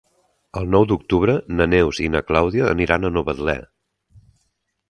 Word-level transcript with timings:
El 0.61 0.71
nou 0.75 0.85
d'octubre 0.91 1.35
na 1.59 1.69
Neus 1.75 2.01
i 2.05 2.09
na 2.15 2.23
Clàudia 2.31 2.73
aniran 2.73 3.07
a 3.11 3.15
Novetlè. 3.19 3.59